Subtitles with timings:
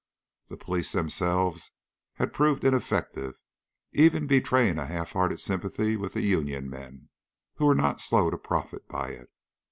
[0.47, 1.69] The police themselves
[2.15, 3.35] had proved ineffective,
[3.91, 7.09] even betraying a half hearted sympathy with the union men,
[7.57, 9.29] who were not slow to profit by it.